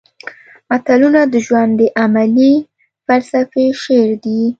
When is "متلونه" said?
0.69-1.21